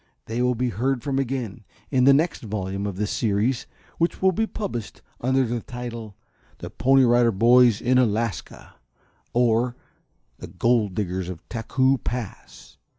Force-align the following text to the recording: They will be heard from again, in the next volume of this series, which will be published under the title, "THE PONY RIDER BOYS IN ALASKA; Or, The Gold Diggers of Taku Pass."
They 0.25 0.41
will 0.41 0.55
be 0.55 0.69
heard 0.69 1.03
from 1.03 1.19
again, 1.19 1.63
in 1.91 2.05
the 2.05 2.11
next 2.11 2.41
volume 2.41 2.87
of 2.87 2.95
this 2.95 3.11
series, 3.11 3.67
which 3.99 4.19
will 4.19 4.31
be 4.31 4.47
published 4.47 5.03
under 5.19 5.43
the 5.45 5.59
title, 5.59 6.15
"THE 6.57 6.71
PONY 6.71 7.05
RIDER 7.05 7.31
BOYS 7.33 7.79
IN 7.81 7.99
ALASKA; 7.99 8.73
Or, 9.31 9.75
The 10.39 10.47
Gold 10.47 10.95
Diggers 10.95 11.29
of 11.29 11.47
Taku 11.49 11.99
Pass." 11.99 12.77